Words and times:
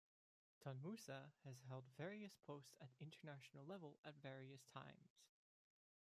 Tun 0.59 0.79
Musa 0.81 1.31
has 1.45 1.61
held 1.69 1.83
various 1.95 2.35
posts 2.47 2.73
at 2.81 2.89
the 2.95 3.03
international 3.05 3.67
level 3.67 3.99
at 4.03 4.19
various 4.23 4.65
times. 4.65 5.19